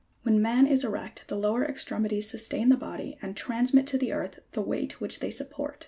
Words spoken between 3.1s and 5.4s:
and transmit to the earth the weight which they